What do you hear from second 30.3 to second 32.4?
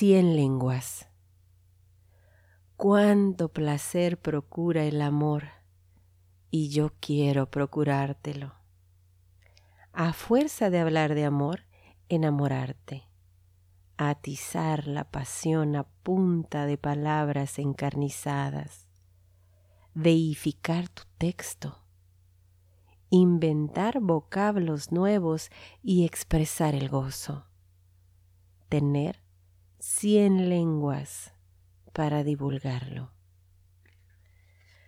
lenguas para